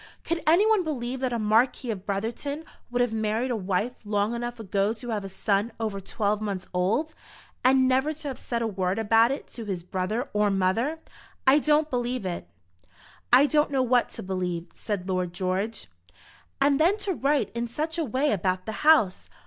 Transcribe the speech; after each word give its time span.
Could 0.23 0.41
anyone 0.47 0.83
believe 0.83 1.19
that 1.19 1.31
a 1.31 1.37
Marquis 1.37 1.91
of 1.91 2.07
Brotherton 2.07 2.65
would 2.89 3.03
have 3.03 3.13
married 3.13 3.51
a 3.51 3.55
wife 3.55 3.93
long 4.03 4.33
enough 4.33 4.59
ago 4.59 4.93
to 4.93 5.09
have 5.11 5.23
a 5.23 5.29
son 5.29 5.71
over 5.79 6.01
twelve 6.01 6.41
months 6.41 6.67
old, 6.73 7.13
and 7.63 7.87
never 7.87 8.11
to 8.11 8.29
have 8.29 8.39
said 8.39 8.63
a 8.63 8.67
word 8.67 8.97
about 8.97 9.29
it 9.29 9.45
to 9.51 9.65
his 9.65 9.83
brother 9.83 10.27
or 10.33 10.49
mother? 10.49 10.97
I 11.45 11.59
don't 11.59 11.91
believe 11.91 12.25
it." 12.25 12.49
"I 13.31 13.45
don't 13.45 13.69
know 13.69 13.83
what 13.83 14.09
to 14.13 14.23
believe," 14.23 14.69
said 14.73 15.07
Lord 15.07 15.33
George. 15.33 15.85
"And 16.59 16.79
then 16.79 16.97
to 17.05 17.13
write 17.13 17.51
in 17.53 17.67
such 17.67 17.99
a 17.99 18.03
way 18.03 18.31
about 18.31 18.65
the 18.65 18.71
house! 18.81 19.29